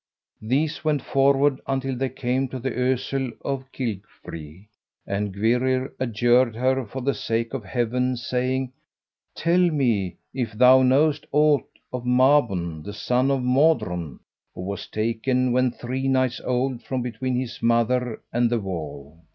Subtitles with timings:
[0.41, 4.65] These went forward until they came to the Ousel of Cilgwri,
[5.05, 8.71] and Gwrhyr adjured her for the sake of Heaven, saying,
[9.35, 14.19] "Tell me if thou knowest aught of Mabon, the son of Modron,
[14.55, 19.19] who was taken when three nights old from between his mother and the wall."